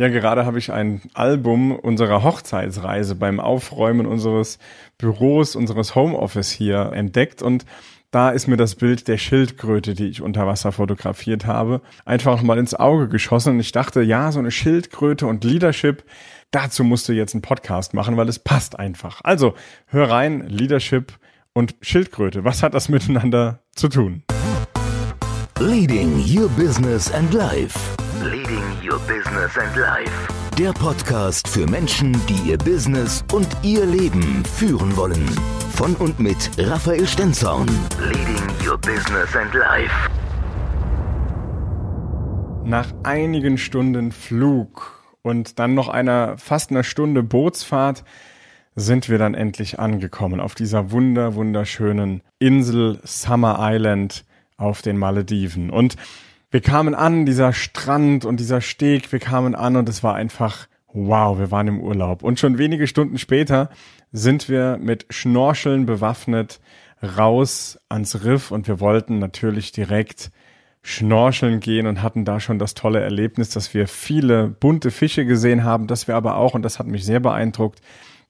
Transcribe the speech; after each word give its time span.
Ja, 0.00 0.08
gerade 0.08 0.46
habe 0.46 0.58
ich 0.58 0.72
ein 0.72 1.02
Album 1.12 1.72
unserer 1.72 2.22
Hochzeitsreise 2.22 3.16
beim 3.16 3.38
Aufräumen 3.38 4.06
unseres 4.06 4.58
Büros, 4.96 5.54
unseres 5.56 5.94
Homeoffice 5.94 6.50
hier 6.50 6.92
entdeckt 6.94 7.42
und 7.42 7.66
da 8.10 8.30
ist 8.30 8.46
mir 8.46 8.56
das 8.56 8.76
Bild 8.76 9.08
der 9.08 9.18
Schildkröte, 9.18 9.92
die 9.92 10.06
ich 10.06 10.22
unter 10.22 10.46
Wasser 10.46 10.72
fotografiert 10.72 11.44
habe, 11.44 11.82
einfach 12.06 12.36
nochmal 12.36 12.56
ins 12.56 12.72
Auge 12.72 13.08
geschossen 13.08 13.56
und 13.56 13.60
ich 13.60 13.72
dachte, 13.72 14.00
ja, 14.00 14.32
so 14.32 14.38
eine 14.38 14.50
Schildkröte 14.50 15.26
und 15.26 15.44
Leadership, 15.44 16.02
dazu 16.50 16.82
musst 16.82 17.06
du 17.06 17.12
jetzt 17.12 17.34
einen 17.34 17.42
Podcast 17.42 17.92
machen, 17.92 18.16
weil 18.16 18.30
es 18.30 18.38
passt 18.38 18.78
einfach. 18.78 19.20
Also, 19.22 19.52
hör 19.84 20.10
rein, 20.10 20.48
Leadership 20.48 21.12
und 21.52 21.74
Schildkröte, 21.82 22.42
was 22.42 22.62
hat 22.62 22.72
das 22.72 22.88
miteinander 22.88 23.60
zu 23.74 23.90
tun? 23.90 24.22
Leading 25.58 26.24
Your 26.26 26.48
Business 26.56 27.12
and 27.12 27.34
Life. 27.34 27.78
Your 28.90 28.98
Business 29.00 29.56
and 29.56 29.76
Life. 29.76 30.10
Der 30.58 30.72
Podcast 30.72 31.46
für 31.46 31.64
Menschen, 31.70 32.12
die 32.26 32.50
ihr 32.50 32.58
Business 32.58 33.24
und 33.32 33.46
ihr 33.62 33.86
Leben 33.86 34.44
führen 34.44 34.96
wollen. 34.96 35.24
Von 35.74 35.94
und 35.96 36.18
mit 36.18 36.50
Raphael 36.58 37.06
Stenzorn. 37.06 37.68
Leading 38.00 38.48
Your 38.66 38.78
Business 38.78 39.36
and 39.36 39.54
Life. 39.54 39.94
Nach 42.64 42.92
einigen 43.04 43.58
Stunden 43.58 44.10
Flug 44.10 45.00
und 45.22 45.60
dann 45.60 45.74
noch 45.74 45.88
einer 45.88 46.36
fast 46.38 46.70
einer 46.70 46.82
Stunde 46.82 47.22
Bootsfahrt 47.22 48.02
sind 48.74 49.08
wir 49.08 49.18
dann 49.18 49.34
endlich 49.34 49.78
angekommen 49.78 50.40
auf 50.40 50.56
dieser 50.56 50.90
wunder 50.90 51.36
wunderschönen 51.36 52.22
Insel 52.40 52.98
Summer 53.04 53.58
Island 53.60 54.24
auf 54.56 54.82
den 54.82 54.96
Malediven. 54.96 55.70
Und 55.70 55.96
wir 56.50 56.60
kamen 56.60 56.94
an, 56.94 57.26
dieser 57.26 57.52
Strand 57.52 58.24
und 58.24 58.40
dieser 58.40 58.60
Steg, 58.60 59.12
wir 59.12 59.20
kamen 59.20 59.54
an 59.54 59.76
und 59.76 59.88
es 59.88 60.02
war 60.02 60.14
einfach 60.14 60.66
wow, 60.92 61.38
wir 61.38 61.50
waren 61.50 61.68
im 61.68 61.80
Urlaub. 61.80 62.22
Und 62.22 62.40
schon 62.40 62.58
wenige 62.58 62.86
Stunden 62.86 63.18
später 63.18 63.70
sind 64.12 64.48
wir 64.48 64.78
mit 64.80 65.06
Schnorcheln 65.10 65.86
bewaffnet 65.86 66.60
raus 67.02 67.78
ans 67.88 68.24
Riff 68.24 68.50
und 68.50 68.68
wir 68.68 68.80
wollten 68.80 69.18
natürlich 69.18 69.72
direkt 69.72 70.30
schnorcheln 70.82 71.60
gehen 71.60 71.86
und 71.86 72.02
hatten 72.02 72.24
da 72.24 72.40
schon 72.40 72.58
das 72.58 72.74
tolle 72.74 73.00
Erlebnis, 73.00 73.50
dass 73.50 73.74
wir 73.74 73.86
viele 73.86 74.48
bunte 74.48 74.90
Fische 74.90 75.26
gesehen 75.26 75.64
haben, 75.64 75.86
dass 75.86 76.08
wir 76.08 76.16
aber 76.16 76.36
auch, 76.36 76.54
und 76.54 76.62
das 76.62 76.78
hat 76.78 76.86
mich 76.86 77.04
sehr 77.04 77.20
beeindruckt, 77.20 77.80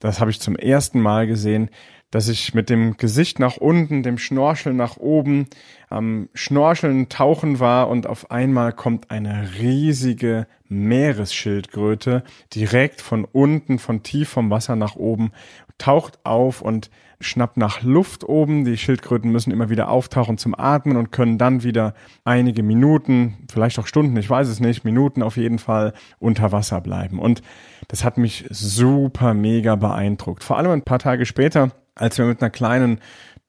das 0.00 0.20
habe 0.20 0.30
ich 0.30 0.40
zum 0.40 0.56
ersten 0.56 1.00
Mal 1.00 1.26
gesehen, 1.26 1.70
dass 2.10 2.28
ich 2.28 2.54
mit 2.54 2.70
dem 2.70 2.96
Gesicht 2.96 3.38
nach 3.38 3.56
unten, 3.56 4.02
dem 4.02 4.18
Schnorcheln 4.18 4.76
nach 4.76 4.96
oben, 4.96 5.46
am 5.88 6.28
Schnorcheln 6.34 7.08
tauchen 7.08 7.60
war 7.60 7.88
und 7.88 8.06
auf 8.06 8.30
einmal 8.30 8.72
kommt 8.72 9.10
eine 9.10 9.50
riesige 9.58 10.46
Meeresschildkröte 10.68 12.22
direkt 12.54 13.00
von 13.00 13.24
unten, 13.24 13.78
von 13.78 14.02
tief 14.02 14.28
vom 14.28 14.50
Wasser 14.50 14.76
nach 14.76 14.96
oben, 14.96 15.32
taucht 15.78 16.18
auf 16.24 16.62
und 16.62 16.90
schnappt 17.20 17.56
nach 17.56 17.82
Luft 17.82 18.24
oben. 18.24 18.64
Die 18.64 18.76
Schildkröten 18.76 19.30
müssen 19.30 19.50
immer 19.50 19.68
wieder 19.68 19.90
auftauchen 19.90 20.38
zum 20.38 20.58
Atmen 20.58 20.96
und 20.96 21.12
können 21.12 21.38
dann 21.38 21.62
wieder 21.62 21.94
einige 22.24 22.62
Minuten, 22.62 23.46
vielleicht 23.50 23.78
auch 23.78 23.86
Stunden, 23.86 24.16
ich 24.16 24.30
weiß 24.30 24.48
es 24.48 24.60
nicht, 24.60 24.84
Minuten 24.84 25.22
auf 25.22 25.36
jeden 25.36 25.58
Fall 25.58 25.92
unter 26.18 26.52
Wasser 26.52 26.80
bleiben. 26.80 27.18
Und 27.18 27.42
das 27.88 28.04
hat 28.04 28.16
mich 28.16 28.46
super 28.50 29.34
mega 29.34 29.76
beeindruckt. 29.76 30.44
Vor 30.44 30.56
allem 30.56 30.70
ein 30.70 30.82
paar 30.82 30.98
Tage 30.98 31.26
später 31.26 31.72
als 32.00 32.18
wir 32.18 32.24
mit 32.24 32.40
einer 32.40 32.50
kleinen 32.50 33.00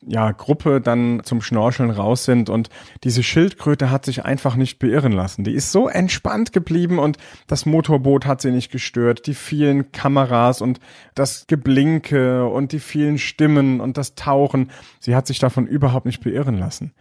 ja, 0.06 0.32
Gruppe 0.32 0.82
dann 0.82 1.22
zum 1.24 1.42
Schnorcheln 1.42 1.92
raus 1.92 2.26
sind 2.26 2.50
und 2.50 2.70
diese 3.04 3.22
Schildkröte 3.22 3.92
hat 3.92 4.06
sich 4.06 4.26
einfach 4.26 4.56
nicht 4.56 4.80
beirren 4.80 5.12
lassen. 5.12 5.44
Die 5.44 5.54
ist 5.54 5.72
so 5.72 5.88
entspannt 5.88 6.54
geblieben 6.54 6.98
und 6.98 7.18
das 7.48 7.66
Motorboot 7.66 8.26
hat 8.26 8.42
sie 8.42 8.52
nicht 8.52 8.72
gestört, 8.72 9.28
die 9.28 9.36
vielen 9.36 9.92
Kameras 9.92 10.62
und 10.62 10.80
das 11.14 11.46
Geblinke 11.46 12.48
und 12.48 12.72
die 12.72 12.80
vielen 12.80 13.20
Stimmen 13.20 13.80
und 13.80 13.98
das 13.98 14.16
Tauchen. 14.16 14.72
Sie 15.00 15.16
hat 15.16 15.28
sich 15.28 15.38
davon 15.38 15.68
überhaupt 15.68 16.08
nicht 16.08 16.24
beirren 16.24 16.58
lassen. 16.58 16.94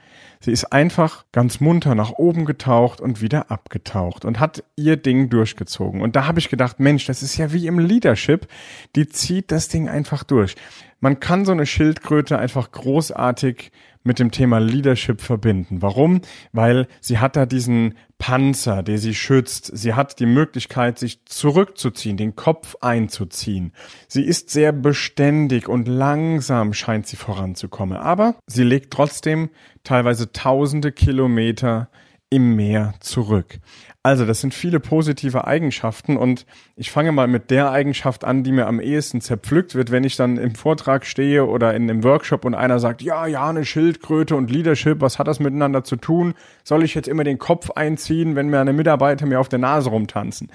Sie 0.42 0.52
ist 0.52 0.72
einfach 0.72 1.26
ganz 1.32 1.60
munter 1.60 1.94
nach 1.94 2.12
oben 2.12 2.46
getaucht 2.46 3.00
und 3.00 3.20
wieder 3.20 3.50
abgetaucht 3.50 4.24
und 4.24 4.40
hat 4.40 4.64
ihr 4.74 4.96
Ding 4.96 5.28
durchgezogen. 5.28 6.00
Und 6.00 6.16
da 6.16 6.26
habe 6.26 6.38
ich 6.38 6.48
gedacht, 6.48 6.80
Mensch, 6.80 7.04
das 7.04 7.22
ist 7.22 7.36
ja 7.36 7.52
wie 7.52 7.66
im 7.66 7.78
Leadership. 7.78 8.48
Die 8.96 9.06
zieht 9.06 9.52
das 9.52 9.68
Ding 9.68 9.88
einfach 9.88 10.24
durch 10.24 10.56
man 11.00 11.18
kann 11.18 11.44
so 11.44 11.52
eine 11.52 11.66
Schildkröte 11.66 12.38
einfach 12.38 12.70
großartig 12.70 13.72
mit 14.02 14.18
dem 14.18 14.30
Thema 14.30 14.60
Leadership 14.60 15.20
verbinden. 15.20 15.82
Warum? 15.82 16.20
Weil 16.52 16.86
sie 17.00 17.18
hat 17.18 17.36
da 17.36 17.46
diesen 17.46 17.94
Panzer, 18.20 18.82
der 18.82 18.98
sie 18.98 19.14
schützt. 19.14 19.76
Sie 19.76 19.94
hat 19.94 20.20
die 20.20 20.26
Möglichkeit, 20.26 20.98
sich 20.98 21.24
zurückzuziehen, 21.24 22.18
den 22.18 22.36
Kopf 22.36 22.76
einzuziehen. 22.82 23.72
Sie 24.06 24.22
ist 24.22 24.50
sehr 24.50 24.72
beständig 24.72 25.68
und 25.68 25.88
langsam 25.88 26.74
scheint 26.74 27.06
sie 27.06 27.16
voranzukommen. 27.16 27.96
Aber 27.96 28.36
sie 28.46 28.62
legt 28.62 28.92
trotzdem 28.92 29.48
teilweise 29.84 30.32
tausende 30.32 30.92
Kilometer 30.92 31.88
im 32.28 32.54
Meer 32.54 32.94
zurück. 33.00 33.58
Also, 34.02 34.24
das 34.24 34.40
sind 34.40 34.54
viele 34.54 34.80
positive 34.80 35.46
Eigenschaften 35.46 36.16
und 36.16 36.46
ich 36.74 36.90
fange 36.90 37.12
mal 37.12 37.26
mit 37.26 37.50
der 37.50 37.70
Eigenschaft 37.70 38.24
an, 38.24 38.42
die 38.42 38.50
mir 38.50 38.66
am 38.66 38.80
ehesten 38.80 39.20
zerpflückt 39.20 39.74
wird, 39.74 39.90
wenn 39.90 40.04
ich 40.04 40.16
dann 40.16 40.38
im 40.38 40.54
Vortrag 40.54 41.04
stehe 41.04 41.44
oder 41.44 41.74
in 41.74 41.82
einem 41.82 42.02
Workshop 42.02 42.46
und 42.46 42.54
einer 42.54 42.78
sagt, 42.78 43.02
ja, 43.02 43.26
ja, 43.26 43.50
eine 43.50 43.66
Schildkröte 43.66 44.36
und 44.36 44.50
Leadership, 44.50 45.02
was 45.02 45.18
hat 45.18 45.28
das 45.28 45.38
miteinander 45.38 45.84
zu 45.84 45.96
tun? 45.96 46.32
Soll 46.64 46.82
ich 46.82 46.94
jetzt 46.94 47.08
immer 47.08 47.24
den 47.24 47.38
Kopf 47.38 47.72
einziehen, 47.72 48.36
wenn 48.36 48.48
mir 48.48 48.60
eine 48.60 48.72
Mitarbeiter 48.72 49.26
mir 49.26 49.38
auf 49.38 49.50
der 49.50 49.58
Nase 49.58 49.90
rumtanzen? 49.90 50.50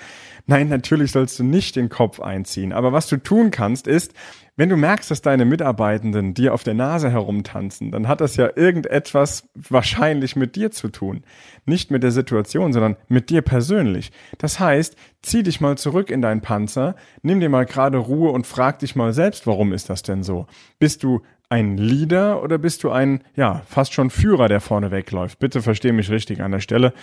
Nein, 0.47 0.67
natürlich 0.69 1.11
sollst 1.11 1.37
du 1.37 1.43
nicht 1.43 1.75
den 1.75 1.89
Kopf 1.89 2.19
einziehen. 2.19 2.73
Aber 2.73 2.93
was 2.93 3.05
du 3.07 3.17
tun 3.17 3.51
kannst, 3.51 3.85
ist, 3.85 4.15
wenn 4.57 4.69
du 4.69 4.77
merkst, 4.77 5.11
dass 5.11 5.21
deine 5.21 5.43
Mitarbeitenden 5.43 6.33
dir 6.33 6.53
auf 6.53 6.63
der 6.63 6.73
Nase 6.73 7.09
herumtanzen, 7.09 7.91
dann 7.91 8.07
hat 8.07 8.21
das 8.21 8.37
ja 8.37 8.49
irgendetwas 8.55 9.49
wahrscheinlich 9.53 10.35
mit 10.35 10.55
dir 10.55 10.71
zu 10.71 10.87
tun. 10.87 11.23
Nicht 11.65 11.91
mit 11.91 12.03
der 12.03 12.11
Situation, 12.11 12.71
sondern 12.71 12.95
mit 13.07 13.29
dir 13.29 13.41
persönlich. 13.41 14.11
Das 14.37 14.59
heißt, 14.59 14.95
zieh 15.21 15.43
dich 15.43 15.59
mal 15.59 15.77
zurück 15.77 16.09
in 16.09 16.21
deinen 16.21 16.41
Panzer, 16.41 16.95
nimm 17.21 17.39
dir 17.39 17.49
mal 17.49 17.65
gerade 17.65 17.97
Ruhe 17.97 18.31
und 18.31 18.47
frag 18.47 18.79
dich 18.79 18.95
mal 18.95 19.13
selbst, 19.13 19.45
warum 19.45 19.73
ist 19.73 19.89
das 19.89 20.03
denn 20.03 20.23
so? 20.23 20.47
Bist 20.79 21.03
du 21.03 21.21
ein 21.55 21.77
Leader 21.77 22.43
oder 22.43 22.57
bist 22.57 22.83
du 22.83 22.91
ein, 22.91 23.21
ja, 23.37 23.61
fast 23.65 23.93
schon 23.93 24.09
Führer, 24.09 24.49
der 24.49 24.59
vorne 24.59 24.91
wegläuft? 24.91 25.39
Bitte 25.39 25.61
versteh 25.61 25.93
mich 25.93 26.09
richtig 26.09 26.41
an 26.41 26.51
der 26.51 26.59
Stelle. 26.59 26.93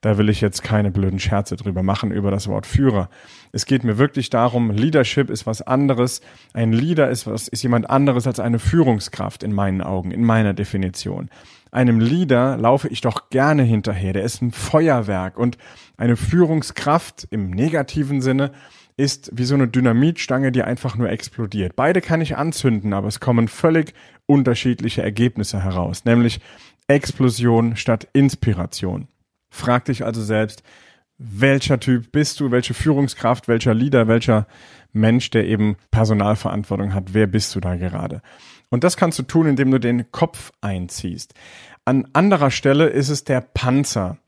Da 0.00 0.16
will 0.16 0.30
ich 0.30 0.40
jetzt 0.40 0.62
keine 0.62 0.90
blöden 0.90 1.18
Scherze 1.18 1.56
drüber 1.56 1.82
machen 1.82 2.10
über 2.10 2.30
das 2.30 2.48
Wort 2.48 2.64
Führer. 2.64 3.10
Es 3.52 3.66
geht 3.66 3.84
mir 3.84 3.98
wirklich 3.98 4.30
darum, 4.30 4.70
Leadership 4.70 5.28
ist 5.28 5.46
was 5.46 5.60
anderes. 5.60 6.22
Ein 6.54 6.72
Leader 6.72 7.10
ist 7.10 7.26
was, 7.26 7.48
ist 7.48 7.62
jemand 7.62 7.90
anderes 7.90 8.26
als 8.26 8.40
eine 8.40 8.58
Führungskraft 8.58 9.42
in 9.42 9.52
meinen 9.52 9.82
Augen, 9.82 10.10
in 10.10 10.24
meiner 10.24 10.54
Definition. 10.54 11.28
Einem 11.70 12.00
Leader 12.00 12.56
laufe 12.56 12.88
ich 12.88 13.02
doch 13.02 13.28
gerne 13.28 13.62
hinterher. 13.62 14.14
Der 14.14 14.22
ist 14.22 14.40
ein 14.40 14.52
Feuerwerk 14.52 15.36
und 15.36 15.58
eine 15.98 16.16
Führungskraft 16.16 17.26
im 17.30 17.50
negativen 17.50 18.22
Sinne 18.22 18.52
ist 18.98 19.30
wie 19.32 19.44
so 19.44 19.54
eine 19.54 19.68
Dynamitstange, 19.68 20.52
die 20.52 20.62
einfach 20.62 20.96
nur 20.96 21.08
explodiert. 21.08 21.76
Beide 21.76 22.00
kann 22.02 22.20
ich 22.20 22.36
anzünden, 22.36 22.92
aber 22.92 23.08
es 23.08 23.20
kommen 23.20 23.48
völlig 23.48 23.94
unterschiedliche 24.26 25.02
Ergebnisse 25.02 25.62
heraus, 25.62 26.04
nämlich 26.04 26.40
Explosion 26.88 27.76
statt 27.76 28.08
Inspiration. 28.12 29.08
Frag 29.50 29.86
dich 29.86 30.04
also 30.04 30.22
selbst, 30.22 30.62
welcher 31.16 31.78
Typ 31.78 32.10
bist 32.12 32.40
du, 32.40 32.50
welche 32.50 32.74
Führungskraft, 32.74 33.46
welcher 33.48 33.72
Leader, 33.72 34.08
welcher 34.08 34.46
Mensch, 34.92 35.30
der 35.30 35.46
eben 35.46 35.76
Personalverantwortung 35.90 36.92
hat, 36.92 37.14
wer 37.14 37.26
bist 37.26 37.54
du 37.54 37.60
da 37.60 37.76
gerade? 37.76 38.20
Und 38.68 38.84
das 38.84 38.96
kannst 38.96 39.18
du 39.18 39.22
tun, 39.22 39.46
indem 39.46 39.70
du 39.70 39.78
den 39.78 40.10
Kopf 40.10 40.52
einziehst. 40.60 41.34
An 41.84 42.08
anderer 42.12 42.50
Stelle 42.50 42.88
ist 42.88 43.08
es 43.10 43.24
der 43.24 43.40
Panzer 43.40 44.18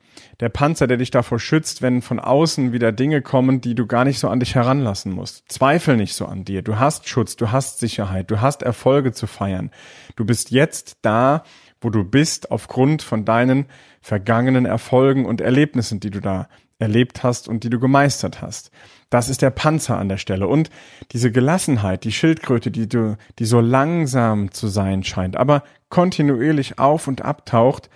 der 0.41 0.49
Panzer, 0.49 0.87
der 0.87 0.97
dich 0.97 1.11
davor 1.11 1.39
schützt, 1.39 1.83
wenn 1.83 2.03
von 2.03 2.19
außen 2.19 2.73
wieder 2.73 2.93
Dinge 2.93 3.23
kommen, 3.23 3.61
die 3.61 3.75
du 3.75 3.87
gar 3.87 4.05
nicht 4.05 4.19
so 4.19 4.29
an 4.29 4.41
dich 4.41 4.55
heranlassen 4.55 5.13
musst. 5.13 5.45
Zweifel 5.51 5.97
nicht 5.97 6.15
so 6.15 6.27
an 6.27 6.45
dir. 6.45 6.63
Du 6.63 6.79
hast 6.79 7.09
Schutz, 7.09 7.37
du 7.37 7.51
hast 7.51 7.79
Sicherheit, 7.79 8.31
du 8.31 8.41
hast 8.41 8.63
Erfolge 8.63 9.13
zu 9.13 9.27
feiern. 9.27 9.71
Du 10.17 10.25
bist 10.25 10.51
jetzt 10.51 10.99
da, 11.03 11.45
wo 11.81 11.91
du 11.91 12.05
bist, 12.05 12.51
aufgrund 12.51 13.03
von 13.03 13.25
deinen 13.25 13.67
vergangenen 14.01 14.67
Erfolgen 14.67 15.27
und 15.27 15.41
Erlebnissen, 15.41 16.01
die 16.01 16.11
du 16.11 16.21
da 16.21 16.49
erlebt 16.79 17.23
hast 17.23 17.47
und 17.47 17.63
die 17.63 17.71
du 17.71 17.79
gemeistert 17.79 18.43
hast. 18.43 18.71
Das 19.11 19.29
ist 19.29 19.43
der 19.43 19.51
Panzer 19.51 19.99
an 19.99 20.09
der 20.09 20.17
Stelle. 20.17 20.47
Und 20.47 20.71
diese 21.13 21.31
Gelassenheit, 21.31 22.05
die 22.05 22.13
Schildkröte, 22.13 22.71
die 22.71 22.89
du, 22.89 23.17
die 23.39 23.45
so 23.45 23.61
langsam 23.61 24.51
zu 24.53 24.69
sein 24.69 25.05
scheint, 25.05 25.37
aber 25.37 25.63
kontinuierlich 25.89 26.79
auf 26.79 27.07
und 27.07 27.23
abtaucht, 27.23 27.91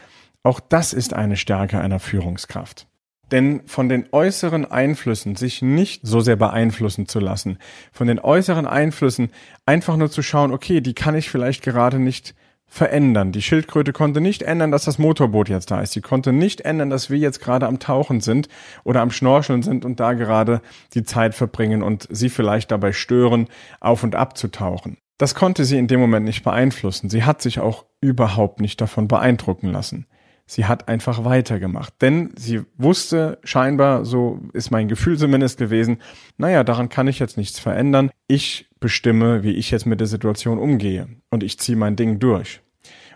auch 0.45 0.61
das 0.61 0.93
ist 0.93 1.15
eine 1.15 1.37
Stärke 1.37 1.81
einer 1.81 1.99
Führungskraft. 1.99 2.87
Denn 3.33 3.63
von 3.67 3.89
den 3.89 4.07
äußeren 4.13 4.71
Einflüssen 4.71 5.35
sich 5.35 5.63
nicht 5.63 6.03
so 6.07 6.21
sehr 6.21 6.37
beeinflussen 6.37 7.09
zu 7.09 7.19
lassen, 7.19 7.59
von 7.91 8.07
den 8.07 8.21
äußeren 8.21 8.67
Einflüssen 8.67 9.31
einfach 9.67 9.97
nur 9.97 10.11
zu 10.11 10.23
schauen, 10.23 10.53
okay, 10.53 10.81
die 10.81 10.95
kann 10.95 11.17
ich 11.17 11.31
vielleicht 11.31 11.63
gerade 11.63 11.99
nicht 11.99 12.35
verändern. 12.67 13.33
Die 13.33 13.43
Schildkröte 13.43 13.93
konnte 13.93 14.21
nicht 14.21 14.43
ändern, 14.43 14.71
dass 14.71 14.85
das 14.85 14.99
Motorboot 14.99 15.49
jetzt 15.49 15.71
da 15.71 15.81
ist. 15.81 15.93
Sie 15.93 16.01
konnte 16.01 16.33
nicht 16.33 16.63
ändern, 16.63 16.91
dass 16.91 17.09
wir 17.09 17.19
jetzt 17.19 17.41
gerade 17.41 17.67
am 17.67 17.79
Tauchen 17.79 18.21
sind 18.21 18.49
oder 18.85 19.01
am 19.01 19.11
Schnorcheln 19.11 19.63
sind 19.63 19.85
und 19.85 20.01
da 20.01 20.13
gerade 20.13 20.61
die 20.93 21.05
Zeit 21.05 21.35
verbringen 21.35 21.83
und 21.83 22.07
sie 22.11 22.29
vielleicht 22.29 22.71
dabei 22.71 22.93
stören, 22.93 23.49
auf 23.81 24.03
und 24.03 24.15
ab 24.15 24.37
zu 24.37 24.49
tauchen. 24.49 24.99
Das 25.19 25.35
konnte 25.35 25.65
sie 25.65 25.79
in 25.79 25.87
dem 25.87 26.01
Moment 26.01 26.27
nicht 26.27 26.43
beeinflussen. 26.43 27.09
Sie 27.09 27.23
hat 27.23 27.41
sich 27.41 27.61
auch 27.61 27.85
überhaupt 28.01 28.61
nicht 28.61 28.81
davon 28.81 29.07
beeindrucken 29.09 29.71
lassen. 29.71 30.07
Sie 30.47 30.67
hat 30.67 30.89
einfach 30.89 31.25
weitergemacht, 31.25 31.95
denn 32.03 32.31
sie 32.37 32.63
wusste 32.77 33.39
scheinbar, 33.45 34.05
so 34.05 34.41
ist 34.53 34.71
mein 34.71 34.89
Gefühl 34.89 35.17
zumindest 35.17 35.59
gewesen, 35.59 35.99
naja, 36.37 36.65
daran 36.65 36.91
kann 36.91 37.09
ich 37.09 37.19
jetzt 37.19 37.39
nichts 37.39 37.59
verändern. 37.59 38.11
Ich 38.29 38.69
bestimme, 38.79 39.43
wie 39.43 39.53
ich 39.53 39.71
jetzt 39.71 39.87
mit 39.87 40.01
der 40.01 40.07
Situation 40.07 40.59
umgehe 40.59 41.09
und 41.31 41.43
ich 41.43 41.59
ziehe 41.59 41.79
mein 41.79 41.97
Ding 41.97 42.19
durch. 42.19 42.61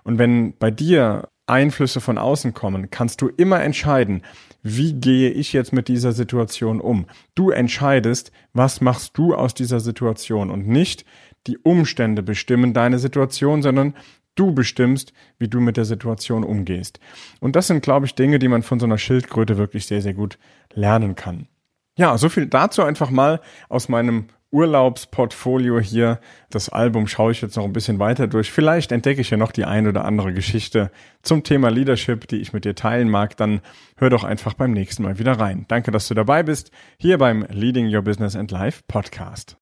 Und 0.04 0.18
wenn 0.18 0.56
bei 0.56 0.70
dir 0.70 1.28
Einflüsse 1.46 2.00
von 2.00 2.18
außen 2.18 2.54
kommen, 2.54 2.90
kannst 2.90 3.20
du 3.20 3.28
immer 3.28 3.62
entscheiden, 3.62 4.22
wie 4.62 4.94
gehe 4.94 5.30
ich 5.30 5.52
jetzt 5.52 5.72
mit 5.72 5.88
dieser 5.88 6.12
Situation 6.12 6.80
um. 6.80 7.06
Du 7.34 7.50
entscheidest, 7.50 8.32
was 8.52 8.80
machst 8.80 9.16
du 9.16 9.34
aus 9.34 9.54
dieser 9.54 9.80
Situation 9.80 10.50
und 10.50 10.66
nicht 10.66 11.04
die 11.46 11.58
Umstände 11.58 12.22
bestimmen 12.22 12.74
deine 12.74 12.98
Situation, 12.98 13.62
sondern 13.62 13.94
Du 14.38 14.52
bestimmst, 14.52 15.12
wie 15.38 15.48
du 15.48 15.58
mit 15.58 15.76
der 15.76 15.84
Situation 15.84 16.44
umgehst. 16.44 17.00
Und 17.40 17.56
das 17.56 17.66
sind, 17.66 17.82
glaube 17.82 18.06
ich, 18.06 18.14
Dinge, 18.14 18.38
die 18.38 18.46
man 18.46 18.62
von 18.62 18.78
so 18.78 18.86
einer 18.86 18.98
Schildkröte 18.98 19.58
wirklich 19.58 19.86
sehr, 19.86 20.00
sehr 20.00 20.14
gut 20.14 20.38
lernen 20.72 21.16
kann. 21.16 21.48
Ja, 21.96 22.16
so 22.16 22.28
viel 22.28 22.46
dazu 22.46 22.82
einfach 22.82 23.10
mal 23.10 23.40
aus 23.68 23.88
meinem 23.88 24.26
Urlaubsportfolio 24.52 25.80
hier. 25.80 26.20
Das 26.50 26.68
Album 26.68 27.08
schaue 27.08 27.32
ich 27.32 27.42
jetzt 27.42 27.56
noch 27.56 27.64
ein 27.64 27.72
bisschen 27.72 27.98
weiter 27.98 28.28
durch. 28.28 28.52
Vielleicht 28.52 28.92
entdecke 28.92 29.20
ich 29.20 29.30
ja 29.30 29.36
noch 29.36 29.50
die 29.50 29.64
ein 29.64 29.88
oder 29.88 30.04
andere 30.04 30.32
Geschichte 30.32 30.92
zum 31.22 31.42
Thema 31.42 31.70
Leadership, 31.70 32.28
die 32.28 32.36
ich 32.36 32.52
mit 32.52 32.64
dir 32.64 32.76
teilen 32.76 33.10
mag. 33.10 33.36
Dann 33.36 33.60
hör 33.96 34.08
doch 34.08 34.22
einfach 34.22 34.54
beim 34.54 34.70
nächsten 34.70 35.02
Mal 35.02 35.18
wieder 35.18 35.32
rein. 35.32 35.64
Danke, 35.66 35.90
dass 35.90 36.06
du 36.06 36.14
dabei 36.14 36.44
bist, 36.44 36.70
hier 36.96 37.18
beim 37.18 37.44
Leading 37.50 37.92
Your 37.92 38.02
Business 38.02 38.36
and 38.36 38.52
Life 38.52 38.84
Podcast. 38.86 39.56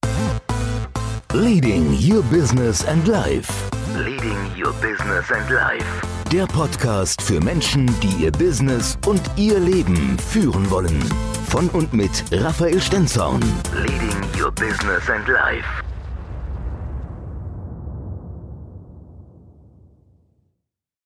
Leading 1.32 1.96
Your 1.98 2.22
Business 2.24 2.84
and 2.86 3.08
Life. 3.08 3.75
Leading 3.96 4.36
Your 4.54 4.74
Business 4.74 5.32
and 5.32 5.48
Life. 5.48 5.86
Der 6.30 6.46
Podcast 6.46 7.22
für 7.22 7.40
Menschen, 7.40 7.86
die 8.00 8.24
ihr 8.24 8.30
Business 8.30 8.98
und 9.06 9.22
ihr 9.36 9.58
Leben 9.58 10.18
führen 10.18 10.70
wollen. 10.70 11.02
Von 11.48 11.70
und 11.70 11.94
mit 11.94 12.24
Raphael 12.30 12.78
Stenzorn. 12.78 13.42
Leading 13.72 14.22
Your 14.38 14.52
Business 14.52 15.08
and 15.08 15.26
Life. 15.28 15.85